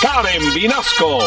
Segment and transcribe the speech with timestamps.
[0.00, 1.18] Karen Vinasco.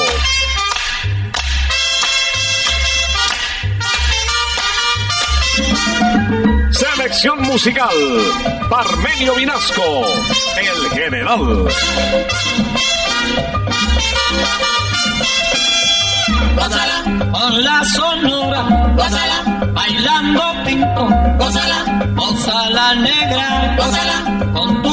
[6.71, 7.89] Selección musical,
[8.69, 10.05] Parmenio Vinasco,
[10.57, 11.67] el general.
[16.55, 24.92] Gózala, con la sonora, gózala, bailando pinto, gózala, gózala negra, gózala, con tu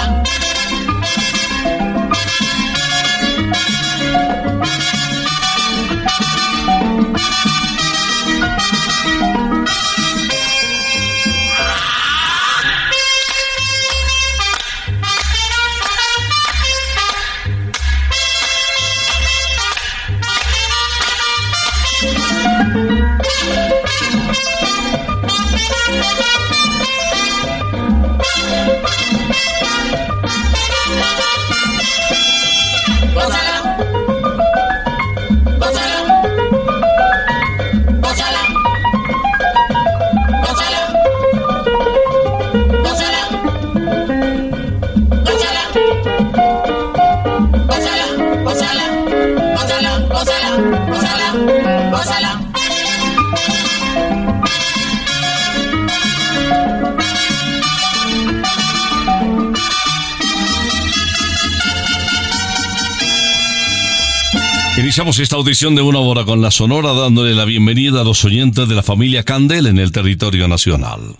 [64.91, 68.67] Iniciamos esta audición de una hora con la Sonora dándole la bienvenida a los oyentes
[68.67, 71.15] de la familia Candel en el territorio nacional.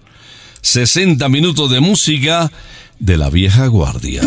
[0.62, 2.52] 60 minutos de música
[3.00, 4.24] de la vieja guardia.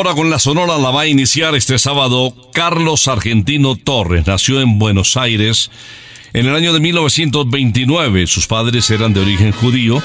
[0.00, 4.26] Una hora con la Sonora la va a iniciar este sábado Carlos Argentino Torres.
[4.26, 5.70] Nació en Buenos Aires
[6.32, 8.26] en el año de 1929.
[8.26, 10.02] Sus padres eran de origen judío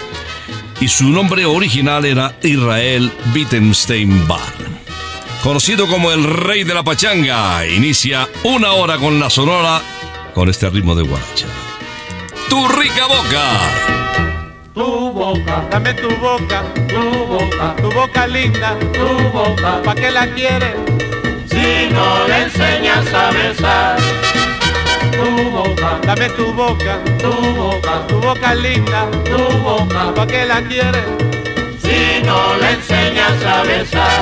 [0.82, 4.42] y su nombre original era Israel Wittenstein Bar.
[5.42, 9.82] Conocido como el rey de la pachanga, inicia una hora con la Sonora
[10.34, 11.48] con este ritmo de guaracha.
[12.50, 14.35] Tu rica boca.
[14.76, 20.28] Tu boca, dame tu boca, tu boca, tu boca linda, tu boca, ¿pa' qué la
[20.28, 20.76] quieres?
[21.50, 23.96] Si no le enseñas a besar.
[25.14, 30.62] Tu boca, dame tu boca, tu boca, tu boca linda, tu boca, ¿pa' qué la
[30.62, 31.08] quieres?
[31.82, 34.20] Si no le enseñas a besar.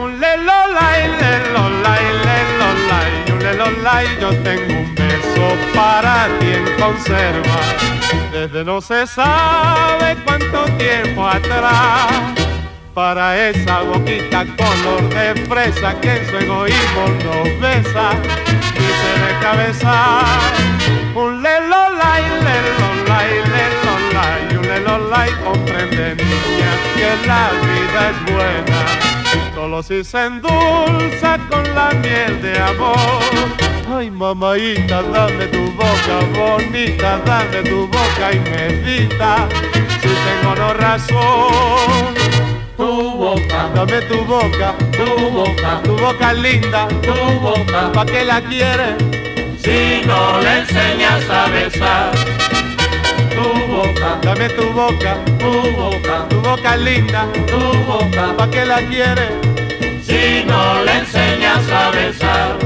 [0.00, 7.93] Un lelolay, lelolay, lelolay, un lelolay, yo tengo un beso para ti en conserva
[8.32, 12.34] desde no se sabe cuánto tiempo atrás.
[12.94, 18.12] para esa boquita color de fresa que en su egoísmo nos besa
[18.72, 20.20] se de cabeza
[21.14, 29.03] un lelolay, lelolay, lelolay, un lelolay comprende niña que la vida es buena
[29.54, 33.22] solo si se endulza con la miel de amor.
[33.96, 39.48] Ay, mamaita, dame tu boca bonita, dame tu boca y medita,
[40.00, 42.14] si tengo no razón.
[42.76, 48.40] Tu boca, dame tu boca, tu boca, tu boca linda, tu boca, ¿pa' qué la
[48.40, 48.96] quieres?
[49.58, 52.33] Si no le enseñas a besar.
[53.74, 59.32] Boca, dame tu boca, tu boca, tu boca linda, tu boca, ¿pa' qué la quieres?
[60.00, 62.56] Si no le enseñas a besar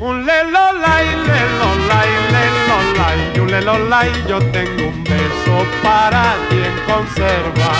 [0.00, 7.72] un lelolay, lelolay, lelolay, un lelolay, yo tengo un beso para quien conserva,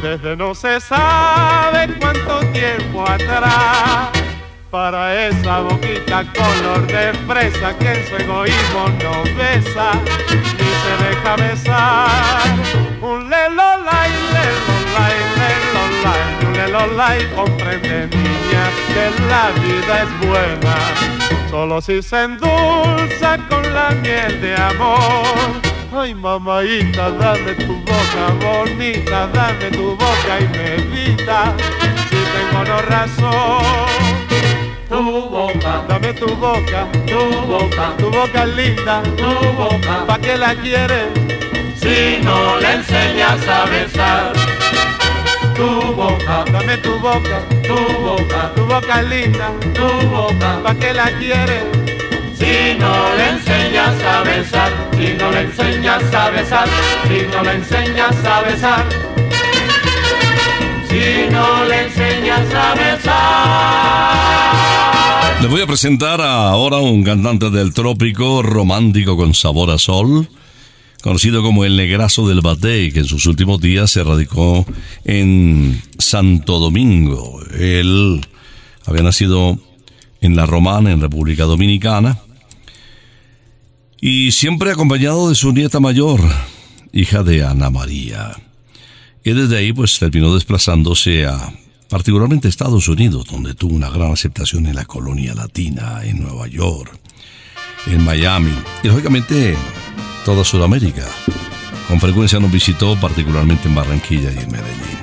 [0.00, 4.15] desde no se sabe cuánto tiempo atrás,
[4.76, 9.92] para esa boquita color de fresa que en su egoísmo no besa,
[10.58, 12.44] ni se deja besar,
[13.00, 20.76] un lelolay, lelolay, lelolay, un lelolay, comprende niña que la vida es buena
[21.50, 25.52] solo si se endulza con la miel de amor.
[25.90, 31.54] Ay, mamaita, dame tu boca bonita, dame tu boca y medita,
[32.10, 34.15] si tengo no razón.
[34.96, 40.54] Tu boca, dame tu boca, tu boca, tu boca linda, tu boca, ¿pa' qué la
[40.54, 41.08] quieres?
[41.78, 44.32] Si no le enseñas a besar.
[45.54, 51.10] Tu boca, dame tu boca, tu boca, tu boca linda, tu boca, ¿pa' qué la
[51.18, 51.64] quieres?
[52.38, 56.68] Si no le enseñas a besar, si no le enseñas a besar,
[57.06, 58.86] si no le enseñas a besar,
[60.88, 64.75] si no le enseñas a besar.
[65.42, 70.28] Le voy a presentar ahora un cantante del trópico romántico con sabor a sol
[71.06, 74.66] conocido como el Negrazo del Batey, que en sus últimos días se radicó
[75.04, 77.40] en Santo Domingo.
[77.56, 78.26] Él
[78.84, 79.56] había nacido
[80.20, 82.18] en La Romana, en República Dominicana,
[84.00, 86.20] y siempre acompañado de su nieta mayor,
[86.92, 88.32] hija de Ana María.
[89.22, 91.52] Y desde ahí pues terminó desplazándose a
[91.88, 96.98] particularmente Estados Unidos, donde tuvo una gran aceptación en la colonia latina, en Nueva York,
[97.86, 99.56] en Miami, y lógicamente
[100.24, 101.06] toda Sudamérica.
[101.88, 104.98] Con frecuencia nos visitó, particularmente en Barranquilla y en Medellín.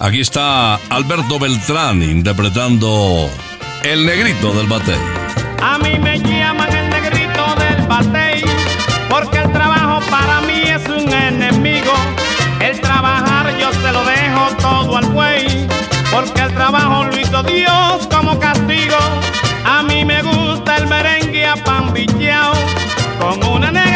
[0.00, 3.28] Aquí está Alberto Beltrán interpretando
[3.82, 4.98] El Negrito del Batey.
[5.60, 8.37] A mí me llaman el Negrito del Batey
[16.10, 18.96] porque el trabajo lo hizo Dios como castigo.
[19.64, 21.92] A mí me gusta el merengue a pan
[23.18, 23.87] con una negra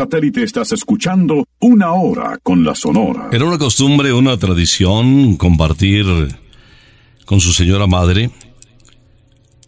[0.00, 3.28] satélite estás escuchando Una Hora con la Sonora.
[3.32, 6.06] Era una costumbre, una tradición compartir
[7.26, 8.30] con su señora madre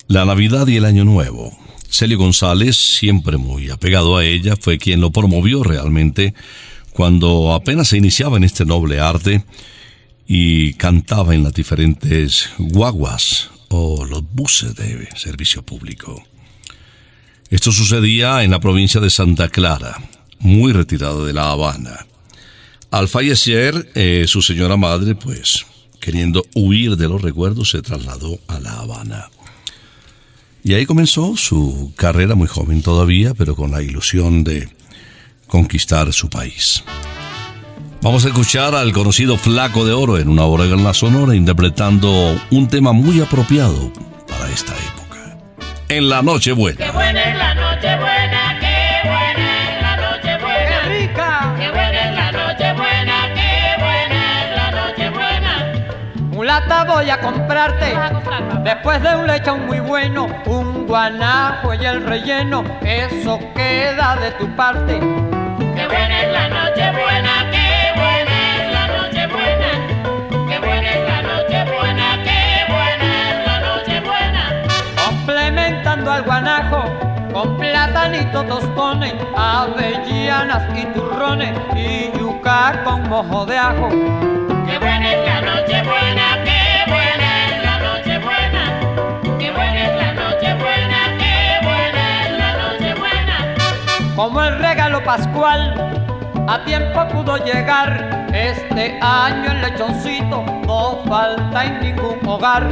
[0.07, 1.53] la Navidad y el Año Nuevo.
[1.91, 6.33] Celio González, siempre muy apegado a ella, fue quien lo promovió realmente
[6.95, 9.45] cuando apenas se iniciaba en este noble arte
[10.27, 16.25] y cantaba en las diferentes guaguas o los buses de servicio público.
[17.51, 20.01] Esto sucedía en la provincia de Santa Clara,
[20.43, 22.07] muy retirado de La Habana.
[22.91, 25.65] Al fallecer, eh, su señora madre, pues,
[25.99, 29.31] queriendo huir de los recuerdos, se trasladó a La Habana.
[30.63, 34.69] Y ahí comenzó su carrera muy joven todavía, pero con la ilusión de
[35.47, 36.85] conquistar su país.
[38.03, 40.47] Vamos a escuchar al conocido Flaco de Oro en una
[40.77, 43.93] la sonora interpretando un tema muy apropiado
[44.29, 45.03] para esta época
[45.97, 46.23] en la.
[46.23, 47.72] Qué buena la Nochebuena,
[57.03, 57.99] voy a comprarte,
[58.63, 64.47] después de un lechón muy bueno, un guanajo y el relleno, eso queda de tu
[64.55, 65.01] parte.
[65.01, 70.49] Qué buena es la Nochebuena, qué buena es la Nochebuena.
[70.49, 74.63] Qué buena es la Nochebuena, qué buena es la Nochebuena.
[75.05, 76.85] complementando al guanajo
[77.33, 84.42] con platanito tostones, avellanas y turrones y yuca con mojo de ajo.
[94.17, 95.75] Como el regalo pascual,
[96.47, 98.29] a tiempo pudo llegar.
[98.35, 102.67] Este año el lechoncito no falta en ningún hogar.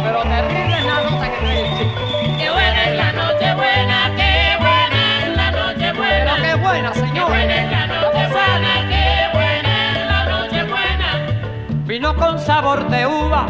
[0.04, 1.86] Pero terrible es la nota que tenés, che.
[2.38, 6.36] Qué buena es la Nochebuena, qué buena es la Pero Nochebuena.
[6.42, 7.28] qué buena, Qué señor.
[7.28, 8.62] buena es la A gozar.
[8.62, 11.08] Nochebuena, qué buena es la Nochebuena.
[11.86, 13.46] Vino con sabor de uva,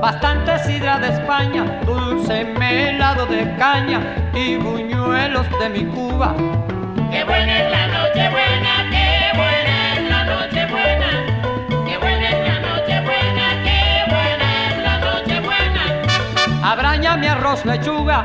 [0.00, 4.00] bastante sidra de España, dulce melado de caña
[4.34, 6.34] y buñuelos de mi Cuba.
[7.10, 9.21] Qué buena es la Nochebuena, qué
[16.72, 18.22] Abraña mi arroz lechuga,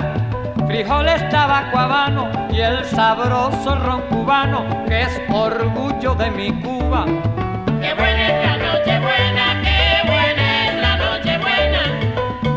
[0.68, 7.04] frijoles tabaco habano y el sabroso ron cubano que es orgullo de mi Cuba.
[7.06, 11.82] Qué buena es la Nochebuena, qué buena es la Nochebuena.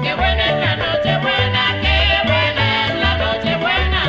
[0.00, 4.00] Qué buena es la Nochebuena, qué buena es la Nochebuena.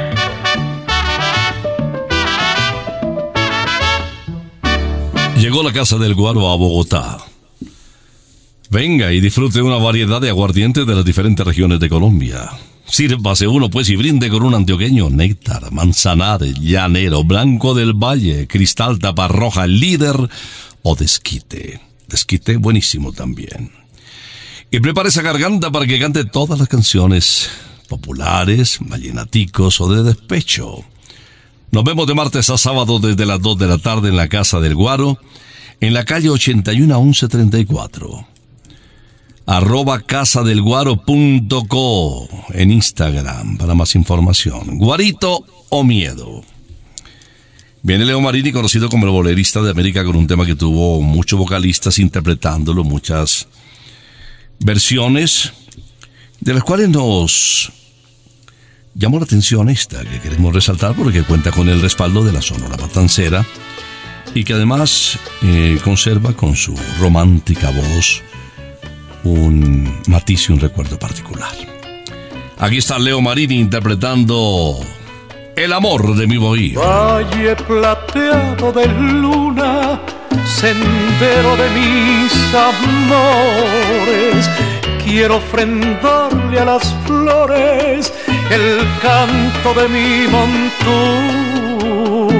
[5.35, 7.30] Llegó la Casa del Guaro a Bogotá.
[8.71, 12.51] Venga y disfrute una variedad de aguardientes de las diferentes regiones de Colombia.
[12.85, 18.97] Sírvase uno pues y brinde con un antioqueño néctar, manzanares, llanero, blanco del valle, cristal
[18.97, 20.15] taparroja, líder
[20.83, 21.81] o desquite.
[22.07, 23.73] Desquite buenísimo también.
[24.71, 27.49] Y prepare esa garganta para que cante todas las canciones
[27.89, 30.85] populares, vallenaticos o de despecho.
[31.71, 34.61] Nos vemos de martes a sábado desde las 2 de la tarde en la Casa
[34.61, 35.17] del Guaro,
[35.81, 38.31] en la calle 81 a 1134.
[39.45, 44.77] Arroba casadelguaro.co en Instagram para más información.
[44.77, 46.43] Guarito o miedo.
[47.83, 51.39] Viene Leo Marini, conocido como el bolerista de América, con un tema que tuvo muchos
[51.39, 53.47] vocalistas interpretándolo, muchas
[54.59, 55.51] versiones,
[56.39, 57.71] de las cuales nos
[58.93, 62.77] llamó la atención esta que queremos resaltar porque cuenta con el respaldo de la Sonora
[62.77, 63.45] Matancera
[64.35, 68.21] y que además eh, conserva con su romántica voz
[69.23, 71.51] un matiz y un recuerdo particular.
[72.57, 74.79] Aquí está Leo Marini interpretando
[75.55, 76.79] El amor de mi bohío.
[76.79, 79.99] Valle plateado de luna,
[80.45, 84.47] sendero de mis amores.
[85.03, 88.13] Quiero ofrendarle a las flores
[88.51, 92.30] el canto de mi montura.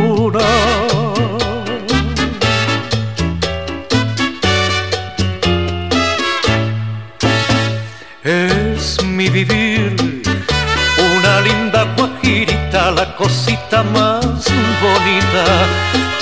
[13.22, 14.46] Cosita más
[14.86, 15.46] bonita,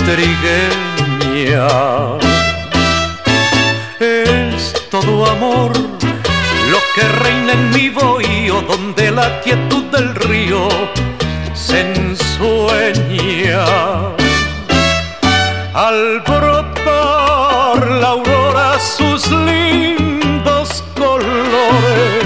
[0.09, 1.67] trigueña.
[4.01, 5.71] Es todo amor
[6.73, 10.67] lo que reina en mi bohío, donde la quietud del río
[11.53, 13.63] se ensueña.
[15.73, 22.25] Al brotar la aurora sus lindos colores,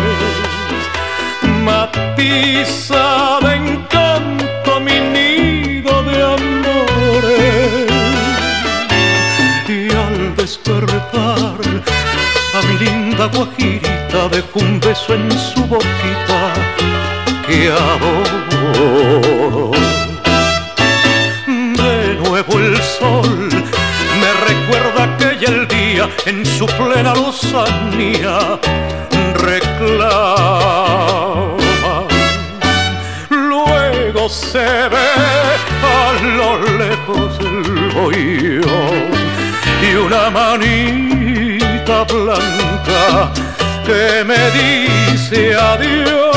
[1.63, 3.42] matiza
[13.23, 16.53] linda guajirita dejo un beso en su boquita
[17.47, 19.71] que adoro.
[21.47, 23.49] De nuevo el sol
[24.19, 28.59] me recuerda aquel día en su plena lozanía
[29.35, 31.57] reclama.
[33.29, 35.11] Luego se ve
[35.83, 38.61] a lo lejos el bohío
[39.81, 40.29] y una
[42.03, 43.31] blanca
[43.85, 46.33] que me dice adiós.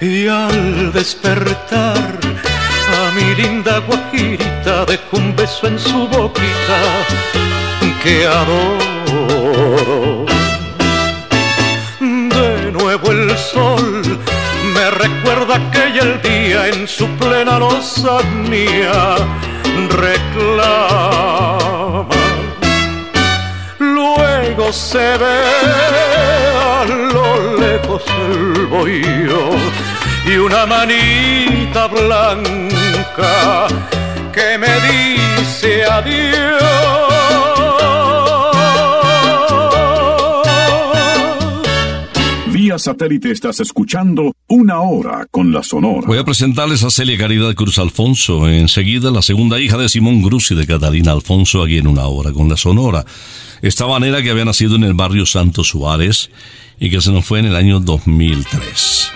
[0.00, 2.18] Y al despertar
[2.98, 6.78] a mi linda guajirita dejo un beso en su boquita
[8.02, 10.25] que adoro.
[15.96, 19.16] Recuerda aquel día en su plena lozanía
[19.90, 21.26] reclama.
[23.78, 25.42] Luego se ve
[26.54, 29.50] a lo lejos el bohío
[30.26, 33.66] y una manita blanca
[34.32, 37.05] que me dice adiós.
[42.78, 46.06] Satélite estás escuchando Una Hora con la Sonora.
[46.06, 50.50] Voy a presentarles a Celia Caridad Cruz Alfonso, enseguida la segunda hija de Simón Cruz
[50.50, 53.04] y de Catalina Alfonso, aquí en Una Hora con la Sonora.
[53.62, 56.30] Esta manera que había nacido en el barrio Santo Suárez
[56.78, 59.10] y que se nos fue en el año 2003.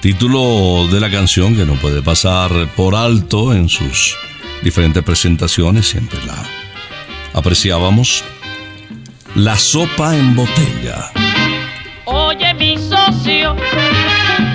[0.00, 4.16] Título de la canción que no puede pasar por alto en sus
[4.62, 6.44] diferentes presentaciones, siempre la
[7.32, 8.24] apreciábamos.
[9.34, 11.10] La sopa en botella.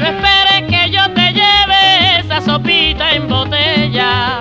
[0.04, 4.40] Esperes que yo te lleve esa sopita en botella.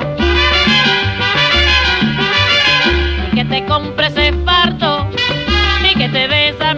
[3.25, 5.07] Ni que te compre ese farto,
[5.83, 6.75] ni que te dé esa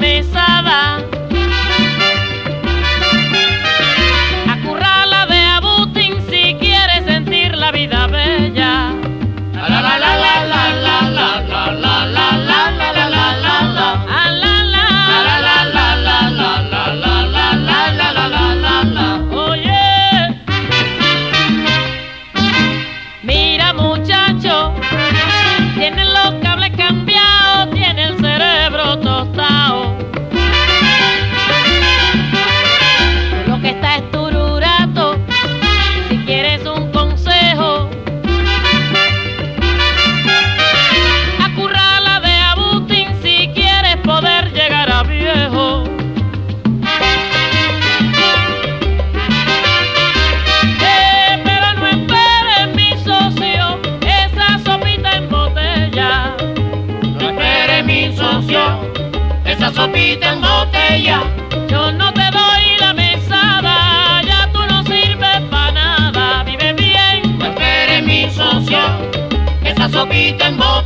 [70.34, 70.83] Mexican Bob.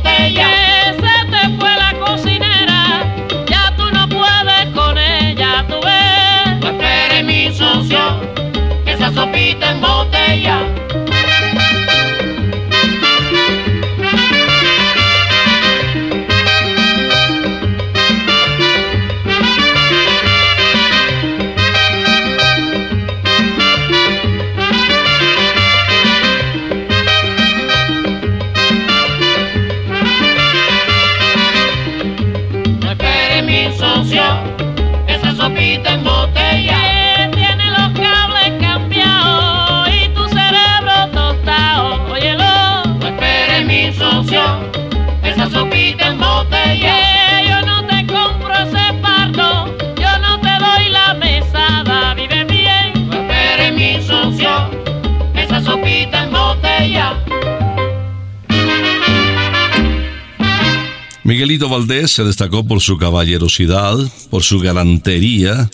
[61.67, 63.97] Valdés se destacó por su caballerosidad,
[64.29, 65.69] por su galantería,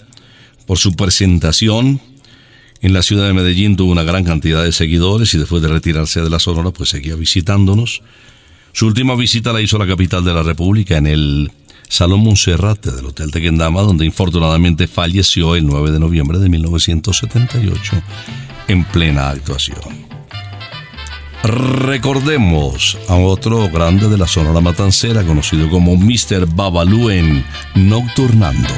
[0.66, 2.02] por su presentación.
[2.82, 6.22] En la ciudad de Medellín tuvo una gran cantidad de seguidores y después de retirarse
[6.22, 8.02] de la Sonora, pues seguía visitándonos.
[8.74, 11.52] Su última visita la hizo a la capital de la República en el
[11.88, 18.02] Salón Monserrate del Hotel Tequendama, donde infortunadamente falleció el 9 de noviembre de 1978
[18.68, 20.15] en plena actuación.
[21.48, 26.48] Recordemos a otro grande de la Sonora Matancera, conocido como Mr.
[26.48, 27.12] Babalú
[27.76, 28.74] Nocturnando.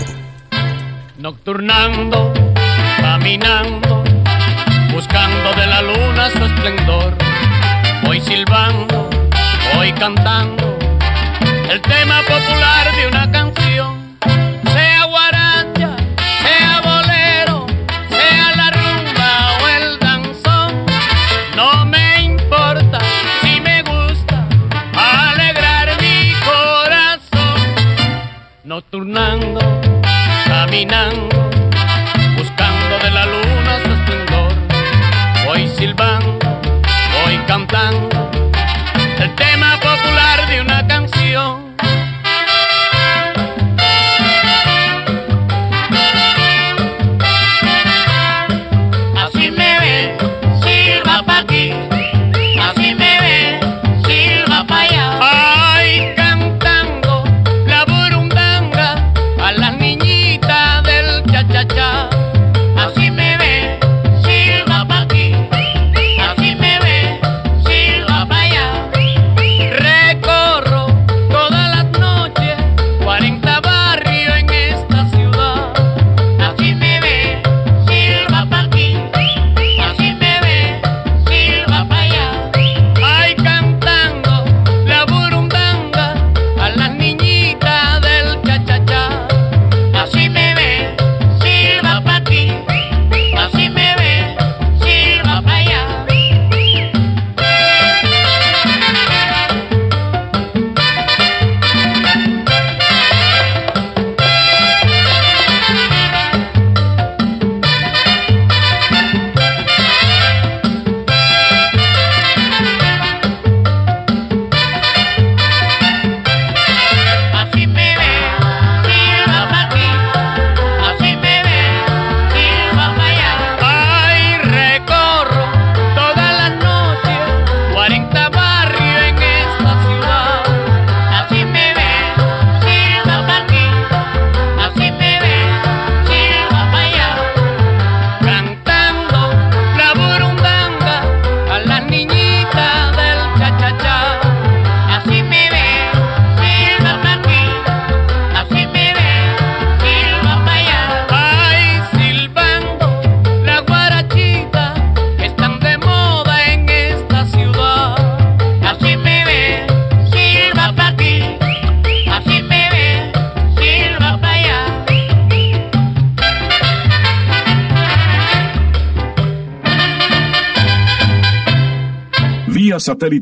[1.17, 2.33] Nocturnando,
[2.97, 4.03] caminando,
[4.93, 7.17] buscando de la luna su esplendor.
[8.03, 9.09] Voy silbando,
[9.73, 10.36] voy cantando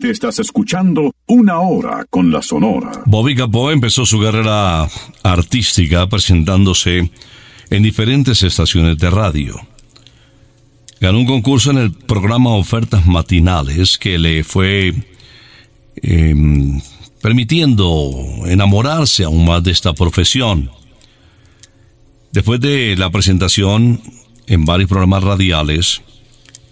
[0.10, 2.92] Estás escuchando Una Hora con la Sonora.
[3.08, 4.88] Bobby Capó empezó su carrera
[5.24, 7.10] artística presentándose
[7.72, 9.60] en diferentes estaciones de radio.
[11.02, 14.94] Ganó un concurso en el programa Ofertas Matinales que le fue
[15.96, 16.80] em,
[17.22, 18.14] permitiendo
[18.46, 20.70] enamorarse aún más de esta profesión.
[22.32, 24.02] Después de la presentación
[24.46, 26.04] en varios programas radiales,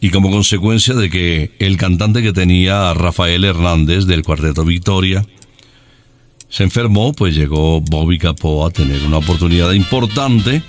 [0.03, 5.25] y como consecuencia de que el cantante que tenía Rafael Hernández del Cuarteto Victoria
[6.49, 10.61] se enfermó, pues llegó Bobby Capó a tener una oportunidad importante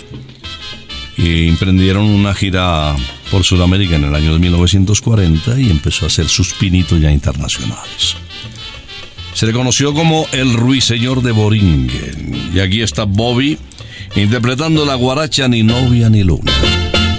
[1.17, 2.95] y emprendieron una gira
[3.33, 8.15] por Sudamérica en el año de 1940 y empezó a hacer sus pinitos ya internacionales.
[9.35, 11.91] Se le conoció como el ruiseñor de Boringen
[12.55, 13.59] y aquí está Bobby
[14.15, 16.53] interpretando la guaracha Ni novia ni luna.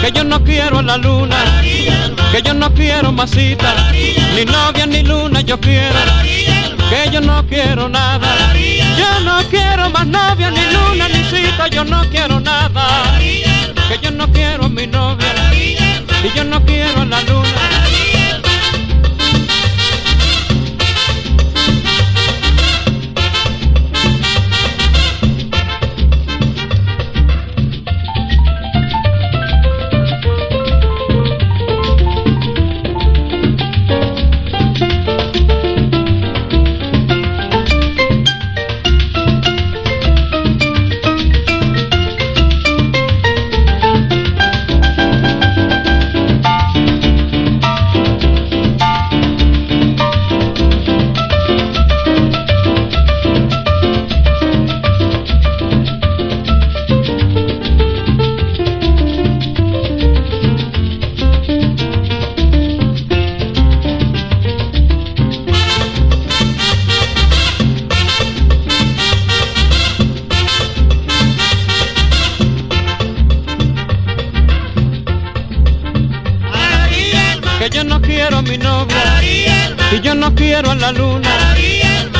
[0.00, 1.36] que yo no quiero a la luna,
[2.32, 3.74] que yo no quiero más cita,
[4.34, 5.98] ni novia ni luna yo quiero,
[6.90, 11.84] que yo no quiero nada, yo no quiero más novia ni luna ni cita, yo
[11.84, 17.20] no quiero nada, que yo no quiero mi novia, y yo no quiero a la
[17.22, 17.85] luna.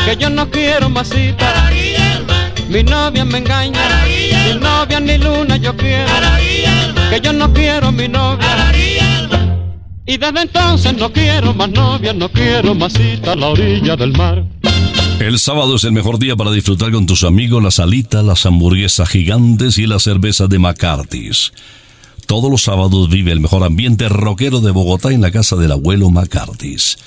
[0.07, 1.71] Que yo no quiero más cita.
[2.69, 4.07] Mi novia me engaña,
[4.47, 6.12] ni novia ni luna yo quiero,
[7.11, 8.73] que yo no quiero mi novia.
[10.07, 14.12] Y desde entonces no quiero más novia, no quiero más cita a la orilla del
[14.12, 14.45] mar.
[15.19, 19.09] El sábado es el mejor día para disfrutar con tus amigos las alitas, las hamburguesas
[19.09, 21.53] gigantes y la cerveza de McCarthy's.
[22.27, 26.11] Todos los sábados vive el mejor ambiente rockero de Bogotá en la casa del abuelo
[26.11, 26.99] McCarthy's.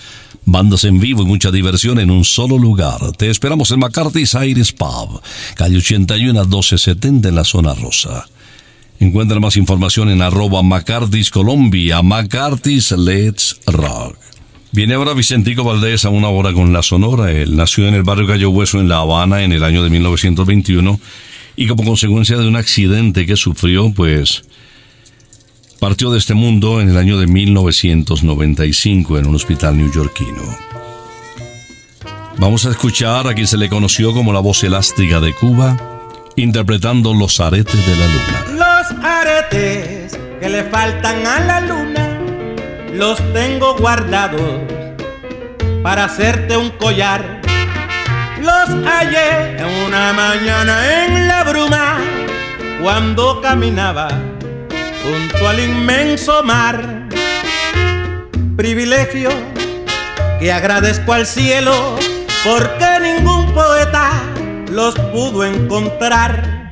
[0.51, 3.11] Bandas en vivo y mucha diversión en un solo lugar.
[3.17, 5.21] Te esperamos en McCarthy's Aires Pub,
[5.55, 8.25] calle 81 a 1270 en la zona rosa.
[8.99, 14.17] Encuentra más información en arroba McCarthy's Colombia, McCarthy's Let's Rock.
[14.71, 17.31] Viene ahora Vicentico Valdés a una hora con la Sonora.
[17.31, 20.99] Él nació en el barrio Gallo Hueso en La Habana en el año de 1921
[21.57, 24.43] y como consecuencia de un accidente que sufrió, pues
[25.79, 30.43] partió de este mundo en el año de 1995 en un hospital neoyorquino.
[32.37, 35.77] Vamos a escuchar a quien se le conoció como la voz elástica de Cuba,
[36.35, 38.65] interpretando Los aretes de la luna.
[38.91, 42.19] Los aretes que le faltan a la luna
[42.93, 44.61] los tengo guardados
[45.81, 47.41] para hacerte un collar.
[48.41, 51.97] Los hallé en una mañana en la bruma
[52.81, 54.07] cuando caminaba
[55.03, 57.07] junto al inmenso mar.
[58.55, 59.29] Privilegio
[60.39, 61.73] que agradezco al cielo
[62.43, 64.11] porque ningún poeta
[64.71, 66.71] los pudo encontrar.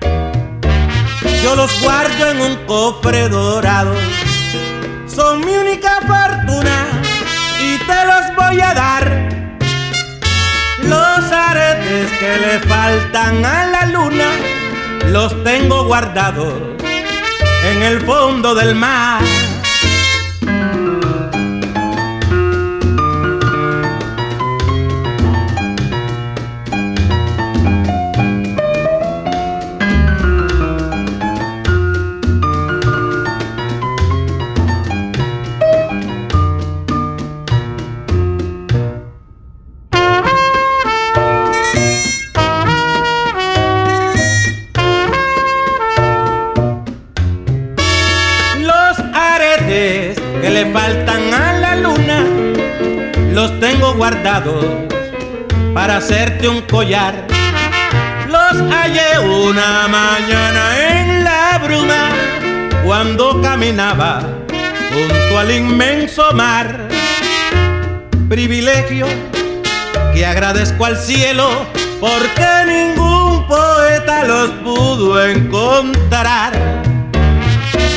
[1.43, 3.95] Yo los guardo en un cofre dorado,
[5.07, 6.87] son mi única fortuna
[7.61, 9.27] y te los voy a dar.
[10.83, 14.29] Los aretes que le faltan a la luna
[15.11, 16.77] los tengo guardados
[17.71, 19.21] en el fondo del mar.
[54.07, 54.65] Guardados
[55.73, 57.27] para hacerte un collar.
[58.29, 62.09] Los hallé una mañana en la bruma
[62.85, 64.21] cuando caminaba
[64.93, 66.87] junto al inmenso mar.
[68.29, 69.07] Privilegio
[70.13, 71.65] que agradezco al cielo
[71.99, 76.53] porque ningún poeta los pudo encontrar.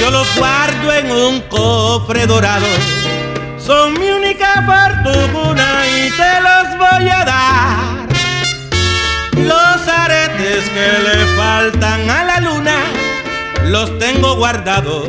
[0.00, 2.66] Yo los guardo en un cofre dorado.
[3.58, 4.90] Son mi única fortuna
[6.90, 8.08] voy a dar.
[9.36, 12.76] Los aretes que le faltan a la luna
[13.66, 15.08] los tengo guardados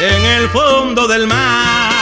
[0.00, 1.92] en el fondo del mar.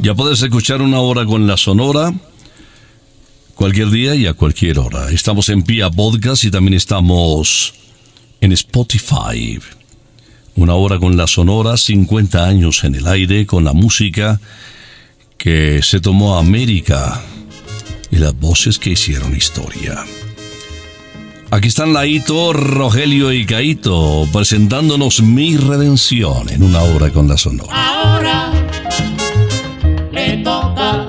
[0.00, 2.12] Ya puedes escuchar una hora con la Sonora
[3.54, 5.10] cualquier día y a cualquier hora.
[5.10, 7.74] Estamos en Pia Podcast y también estamos
[8.40, 9.58] en Spotify.
[10.58, 14.40] Una hora con la Sonora, 50 años en el aire con la música
[15.36, 17.22] que se tomó a América
[18.10, 20.04] y las voces que hicieron historia.
[21.52, 27.70] Aquí están Laito, Rogelio y Caito presentándonos Mi Redención en una hora con la Sonora.
[27.72, 28.52] Ahora
[30.10, 31.08] le toca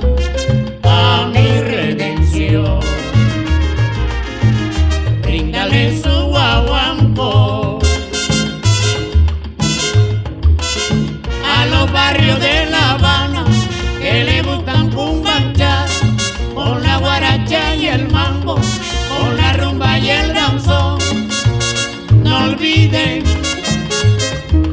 [22.59, 23.23] olviden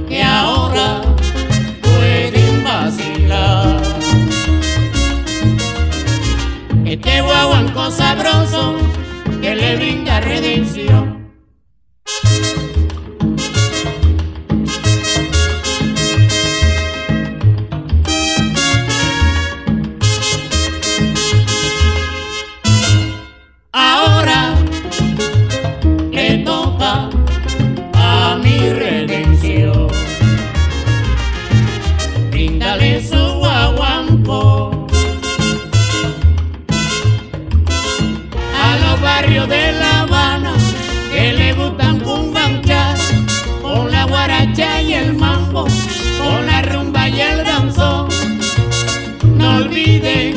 [0.09, 1.03] que ahora
[1.83, 3.81] pueden vacilar.
[6.85, 8.77] Este guaguanco sabroso
[9.41, 11.16] que le brinda redención.
[39.49, 40.53] De La Habana
[41.13, 42.97] que le gustan cumbanchar
[43.63, 45.65] con la guaracha y el mambo,
[46.19, 48.09] con la rumba y el danzón.
[49.37, 50.36] No olviden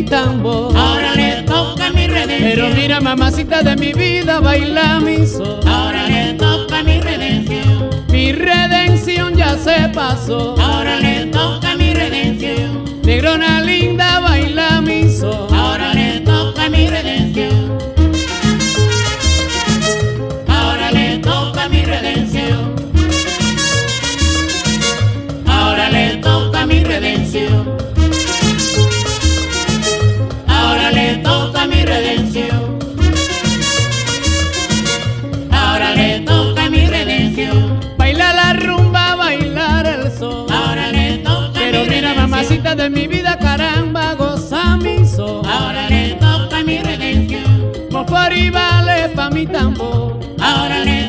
[0.00, 0.76] mi tambor.
[0.76, 2.50] Ahora le toca mi redención.
[2.54, 5.60] Pero mira, mamacita de mi vida, baila mi sol.
[5.66, 7.90] Ahora le toca mi redención.
[8.08, 10.56] Mi redención ya se pasó.
[10.58, 12.84] Ahora le toca mi redención.
[13.02, 15.48] Negrona linda, baila mi sol.
[15.52, 17.78] Ahora le toca mi redención.
[20.48, 22.74] Ahora le toca mi redención.
[25.46, 27.79] Ahora le toca mi redención.
[31.60, 32.78] Toca mi redención.
[35.50, 37.80] Ahora le toca mi redención.
[37.98, 40.46] Baila la rumba, bailar el sol.
[40.50, 42.30] Ahora le toca Pero mi mira, redención.
[42.30, 45.42] mamacita de mi vida, caramba, goza mi sol.
[45.46, 47.72] Ahora le toca mi redención.
[47.90, 50.18] Bofari vale pa' mi tambor.
[50.40, 50.99] Ahora le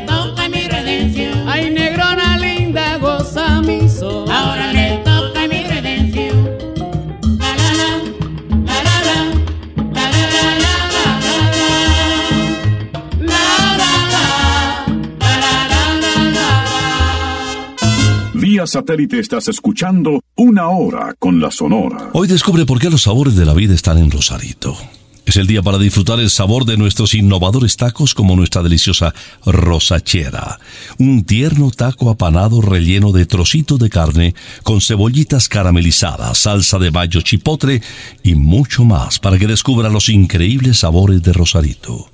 [18.67, 22.10] Satélite estás escuchando una hora con la Sonora.
[22.13, 24.78] Hoy descubre por qué los sabores de la vida están en Rosarito.
[25.26, 29.13] Es el día para disfrutar el sabor de nuestros innovadores tacos como nuestra deliciosa
[29.45, 30.60] rosachera.
[30.97, 37.21] Un tierno taco apanado relleno de trocitos de carne con cebollitas caramelizadas, salsa de bayo
[37.21, 37.82] chipotle
[38.24, 42.09] y mucho más para que descubra los increíbles sabores de Rosarito.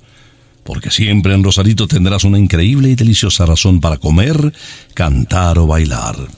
[0.62, 4.52] Porque siempre en Rosarito tendrás una increíble y deliciosa razón para comer,
[4.94, 6.28] cantar o bailar.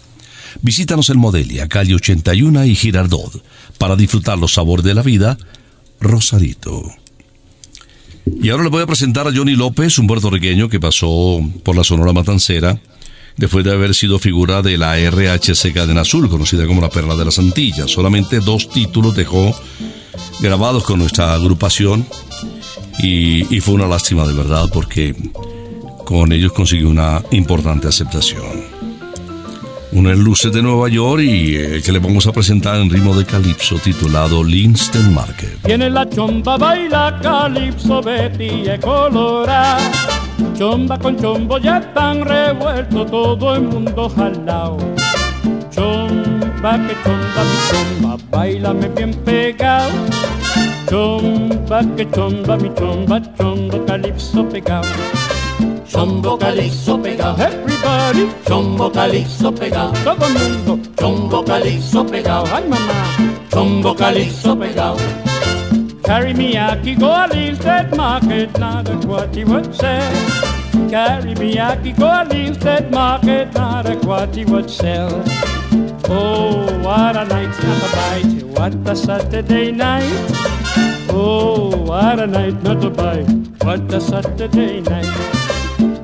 [0.63, 3.45] Visítanos en Modelia, calle 81 y Girardot,
[3.79, 5.39] para disfrutar los sabores de la vida,
[6.01, 6.83] Rosarito.
[8.43, 11.85] Y ahora le voy a presentar a Johnny López, un puertorriqueño que pasó por la
[11.85, 12.81] Sonora Matancera,
[13.37, 17.25] después de haber sido figura de la RHC Cadena Azul, conocida como la Perla de
[17.25, 17.91] las Antillas.
[17.91, 19.55] Solamente dos títulos dejó
[20.41, 22.07] grabados con nuestra agrupación
[22.99, 25.15] y, y fue una lástima de verdad porque
[26.05, 28.70] con ellos consiguió una importante aceptación.
[29.93, 33.13] Uno es Luces de Nueva York y el que le vamos a presentar en ritmo
[33.13, 35.63] de calipso titulado Linston Market.
[35.65, 39.79] Tiene la chomba, baila calipso, Betty es colorada.
[40.57, 44.77] Chomba con chombo ya están revueltos, todo el mundo jalao.
[45.71, 49.91] Chomba que chomba, mi chomba, bailame bien pegado.
[50.89, 54.87] Chomba que chomba, mi chomba, chomba calipso pegado.
[55.91, 57.39] Chombo calixto pegado.
[57.41, 59.93] Everybody, Chombo calixto pegado.
[60.05, 60.79] todo mundo.
[60.97, 62.47] Chombo calixto pegado.
[62.55, 63.01] Ay, mamá.
[63.51, 64.99] Chombo calixto pegado.
[66.05, 70.01] Carry me aki go a Linstead market, not a what he would say.
[70.91, 75.23] Carry me aki go a Linstead market, not a what he would sell.
[76.09, 80.11] Oh, what a night, not a bite, what a Saturday night.
[81.11, 83.31] Oh, what a night, not a bite,
[83.63, 85.40] what a Saturday night.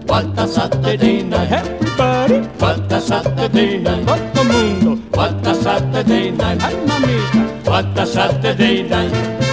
[0.06, 1.50] What a Saturday night.
[1.52, 4.06] Everybody, What a Saturday night.
[4.06, 4.96] todo mundo.
[5.16, 6.62] What a Saturday night.
[6.62, 7.42] Ay, mamita.
[7.66, 9.45] What a Saturday night.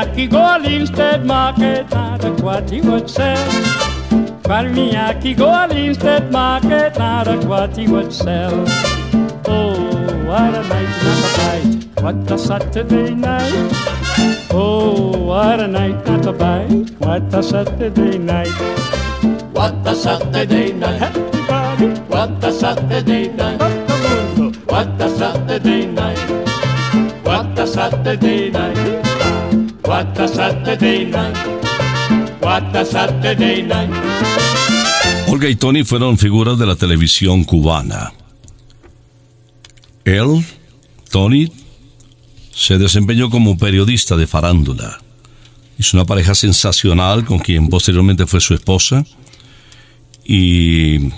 [0.00, 3.36] Carry go Linstead market, not a what he would sell.
[4.44, 8.64] Carry me aki go Linstead market, not a what he would sell.
[9.46, 9.76] Oh,
[10.24, 13.52] what a night, not a bite, what a Saturday night.
[14.50, 18.56] Oh, what a night, not a bite, what a Saturday night.
[19.52, 21.02] What a Saturday night.
[21.02, 23.58] Everybody, What a Saturday night.
[23.58, 24.60] todo el mundo.
[24.64, 26.18] What a Saturday night.
[27.22, 29.09] What a Saturday night.
[35.28, 38.12] Olga y Tony fueron figuras de la televisión cubana.
[40.04, 40.44] Él,
[41.10, 41.50] Tony,
[42.52, 45.00] se desempeñó como periodista de farándula.
[45.76, 49.04] Hizo una pareja sensacional con quien posteriormente fue su esposa
[50.24, 51.10] y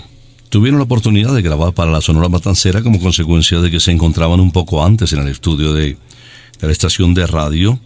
[0.49, 4.39] tuvieron la oportunidad de grabar para la Sonora Matancera como consecuencia de que se encontraban
[4.39, 5.95] un poco antes en el estudio de
[6.59, 7.79] la estación de radio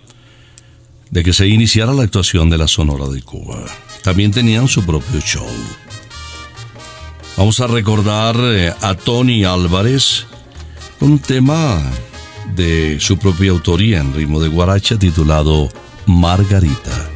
[1.11, 3.59] de que se iniciara la actuación de la Sonora de Cuba.
[4.03, 5.47] También tenían su propio show.
[7.37, 10.25] Vamos a recordar eh, a Tony Álvarez
[10.99, 11.81] con un tema
[12.55, 15.69] de su propia autoría en ritmo de guaracha titulado
[16.05, 17.09] Margarita.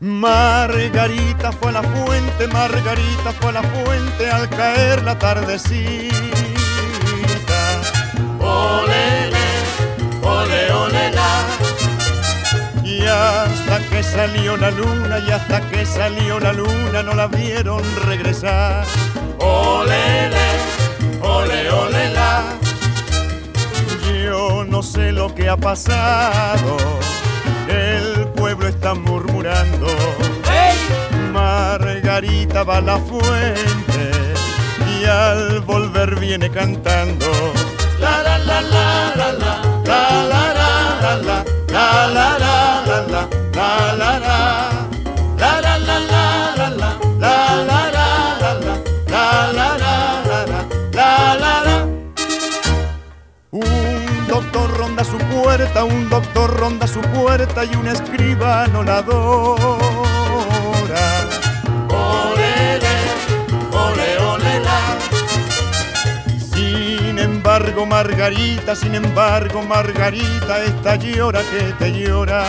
[0.00, 6.28] Margarita fue la fuente, Margarita fue la fuente al caer la tardecita.
[12.98, 17.80] Y hasta que salió la luna, y hasta que salió la luna no la vieron
[18.06, 18.84] regresar.
[19.38, 20.48] Olele,
[21.22, 22.42] ole, ole, la.
[24.24, 26.76] Yo no sé lo que ha pasado,
[27.68, 29.86] el pueblo está murmurando.
[31.32, 34.10] Margarita va a la fuente
[35.00, 37.30] y al volver viene cantando.
[38.00, 39.62] La, la, la, la, la, la.
[39.84, 41.44] La, la, la, la, la.
[41.70, 42.77] La, la, la,
[43.08, 43.54] la, la.
[43.54, 44.70] La, la, la.
[45.38, 46.98] La, la, la, la, la, la.
[47.18, 47.54] La,
[49.52, 49.78] la,
[50.92, 51.86] la, la.
[53.50, 59.58] Un doctor ronda su puerta, un doctor ronda su puerta y un escribano la adora.
[61.88, 62.96] Olele,
[63.72, 64.80] ole, ole, la.
[66.54, 72.44] Sin embargo, Margarita, sin embargo, Margarita, esta llora que te llora.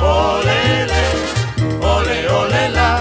[0.00, 1.04] Olele,
[1.80, 3.00] ole, ole, la.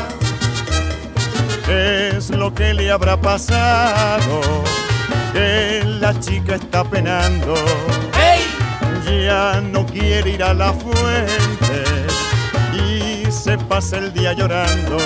[1.65, 4.41] ¿Qué es lo que le habrá pasado?
[5.33, 7.55] Que la chica está penando.
[9.25, 11.83] Ya no quiere ir a la fuente
[12.73, 14.97] y se pasa el día llorando.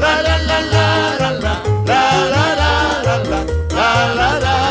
[0.00, 1.62] La, la, la, la, la, la.
[1.86, 2.72] La, la, la,
[3.04, 3.44] la, la.
[3.74, 4.65] La, la, la, la, la.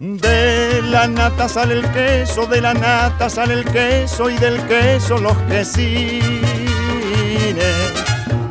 [0.00, 5.18] De la nata sale el queso, de la nata sale el queso y del queso
[5.18, 6.32] los quesines.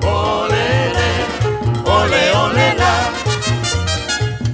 [0.04, 1.10] Olele,
[1.86, 3.10] ole, ole, la.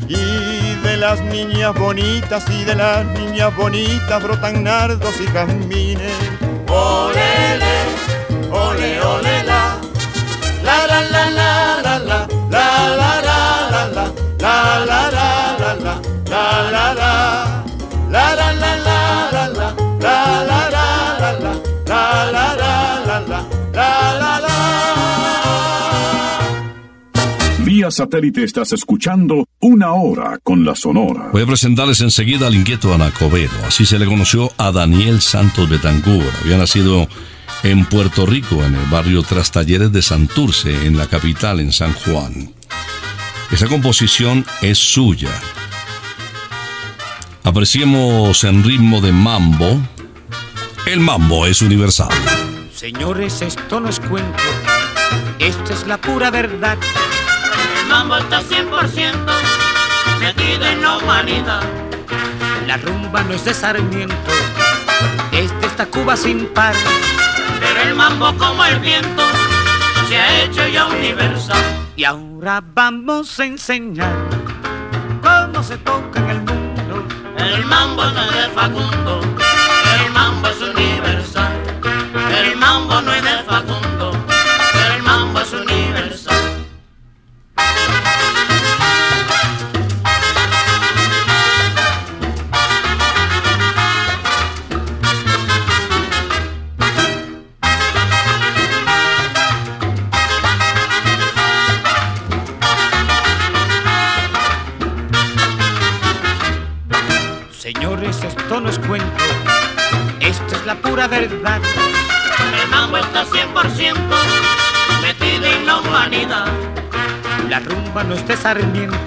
[0.08, 6.14] Y de las niñas bonitas y de las niñas bonitas brotan nardos y jazmines.
[6.70, 7.76] Olele,
[8.54, 9.82] ole, ole, la.
[10.64, 12.28] La, la, la, la, la, la.
[12.50, 13.05] La, la,
[27.86, 31.30] Vía satélite estás escuchando Una Hora con la Sonora.
[31.32, 33.54] Voy a presentarles enseguida al inquieto Anacobedo.
[33.68, 36.34] Así se le conoció a Daniel Santos Betancourt.
[36.42, 37.08] Había nacido
[37.62, 42.56] en Puerto Rico, en el barrio Trastalleres de Santurce, en la capital, en San Juan.
[43.52, 45.30] Esa composición es suya.
[47.44, 49.80] Apreciemos en ritmo de mambo.
[50.88, 52.10] El mambo es universal.
[52.74, 54.44] Señores, esto no es cuento,
[55.38, 56.80] esto es la pura verdad.
[57.86, 59.14] El mambo está 100%
[60.20, 61.62] metido en la humanidad.
[62.66, 64.16] La rumba no es de Sarmiento,
[65.32, 66.74] es de esta Cuba sin par.
[67.60, 69.22] Pero el mambo como el viento
[70.10, 71.62] se ha hecho ya universal.
[71.96, 74.16] Y ahora vamos a enseñar
[75.22, 77.06] cómo se toca en el mundo.
[77.38, 79.22] El mambo no es de Facundo,
[80.04, 81.54] el mambo es universal.
[82.44, 83.85] El mambo no es de Facundo,
[108.26, 109.24] esto no es cuento,
[110.20, 111.62] esto es la pura verdad.
[112.62, 113.96] El mambo está 100%
[115.02, 116.48] metido en la humanidad.
[117.50, 118.98] La rumba no es de Sarmiento,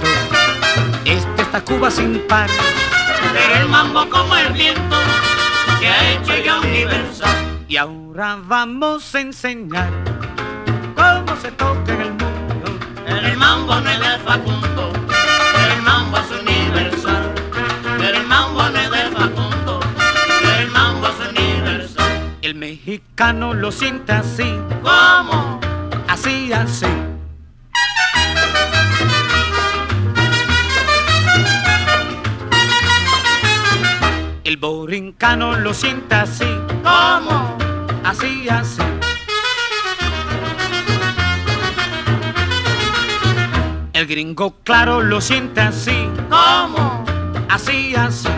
[1.05, 2.49] esta Cuba sin par.
[3.33, 4.97] Pero el mambo como el viento
[5.81, 7.37] se ha hecho ya universal.
[7.67, 9.91] Y ahora vamos a enseñar
[10.95, 12.79] cómo se toca en el mundo.
[13.07, 14.68] El mambo no es de Facundo,
[22.49, 25.61] El mexicano lo siente así, ¿Cómo?
[26.09, 26.87] así, así.
[34.45, 36.47] El borincano lo siente así,
[36.83, 37.59] ¿Cómo?
[38.03, 38.81] así, así.
[43.93, 47.05] El gringo claro lo siente así, ¿Cómo?
[47.51, 48.38] así, así.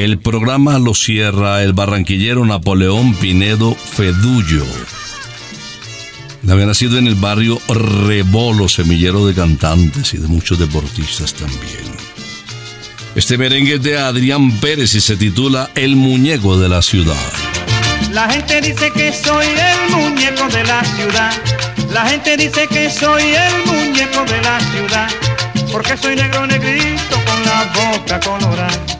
[0.00, 4.64] El programa lo cierra el barranquillero Napoleón Pinedo Fedullo.
[6.48, 11.84] Había nacido en el barrio Rebolo, semillero de cantantes y de muchos deportistas también.
[13.14, 17.32] Este merengue es de Adrián Pérez y se titula El muñeco de la ciudad.
[18.10, 21.32] La gente dice que soy el muñeco de la ciudad.
[21.92, 25.10] La gente dice que soy el muñeco de la ciudad.
[25.70, 28.99] Porque soy negro negrito con la boca colorada.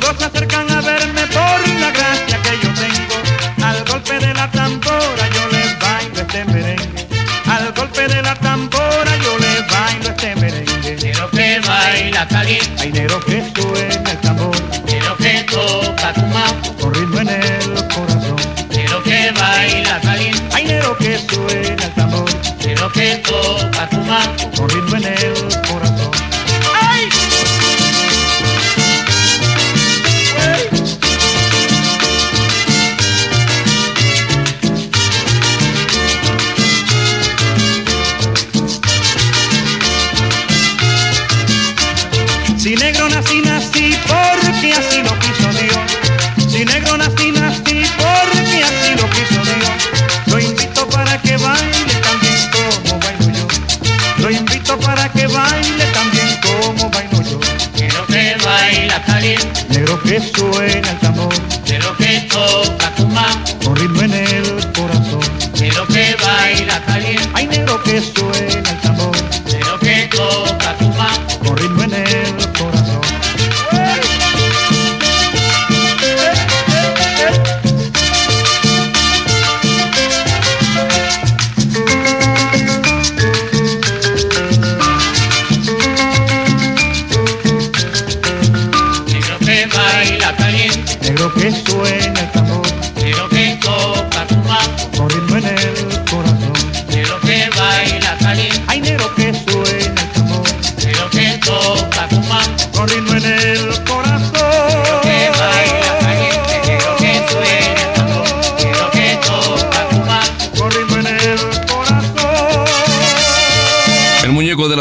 [0.00, 3.66] Todos se acercan a verme por la gracia que yo tengo.
[3.66, 7.06] Al golpe de la tambora yo les bailo este merengue.
[7.46, 10.96] Al golpe de la tambora yo les bailo este merengue.
[11.00, 14.56] Pero que baila caliente, Ay, negro que suena el tambor.
[14.86, 16.12] pero que toca
[16.80, 18.36] Con ritmo en el corazón.
[18.70, 22.30] pero que baila caliente, Ay, negro que suena el tambor.
[22.62, 23.88] pero que toca.
[24.56, 25.19] Con ritmo en el
[44.06, 46.50] porque así lo quiso Dios.
[46.50, 49.70] Si negro nací, nací porque así lo quiso Dios.
[50.26, 53.46] Lo invito para que baile también como bailo yo.
[54.18, 57.40] Lo invito para que baile también como bailo yo.
[57.76, 59.64] Quiero que baila caliente.
[59.70, 60.98] Negro que suena el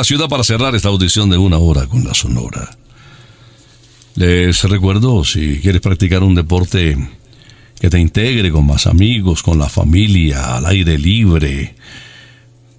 [0.09, 2.75] ciudad para cerrar esta audición de una hora con la Sonora.
[4.15, 6.97] Les recuerdo, si quieres practicar un deporte
[7.79, 11.75] que te integre con más amigos, con la familia, al aire libre,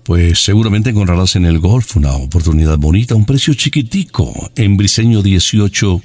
[0.03, 6.03] pues seguramente encontrarás en el golf una oportunidad bonita, un precio chiquitico, en Briseño 18,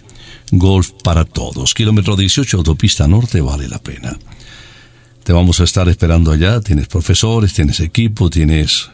[0.52, 1.74] golf para todos.
[1.74, 4.16] Kilómetro 18, autopista norte, vale la pena.
[5.24, 8.92] Te vamos a estar esperando allá, tienes profesores, tienes equipo, tienes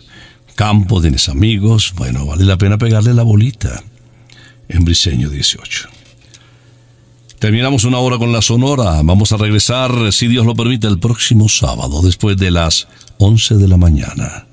[0.55, 3.83] campo, tienes amigos, bueno, vale la pena pegarle la bolita
[4.67, 5.89] en Briseño 18.
[7.39, 9.01] Terminamos una hora con la Sonora.
[9.03, 12.87] Vamos a regresar, si Dios lo permite, el próximo sábado, después de las
[13.17, 14.45] 11 de la mañana.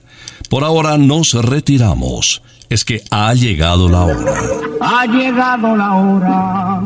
[0.49, 2.43] Por ahora nos retiramos.
[2.71, 4.35] Es que ha llegado la hora.
[4.81, 6.83] Ha llegado la hora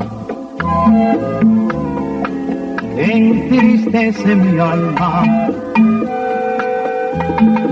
[2.97, 5.51] entristece mi alma.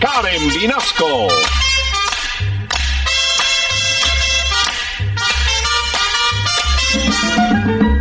[0.00, 1.28] Karen Vinasco.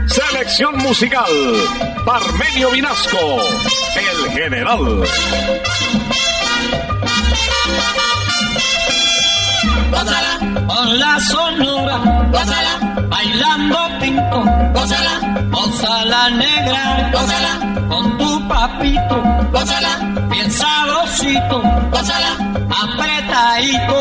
[0.07, 1.25] Selección musical,
[2.05, 3.39] Parmenio Vinasco,
[3.95, 5.03] el general.
[9.91, 11.97] Gózala, con la sonora,
[12.31, 19.99] gózala, bailando pinto, gózala, gózala negra, gózala, con tu papito, gózala,
[20.51, 22.37] sabrosito, gózala,
[22.69, 24.00] apretadito,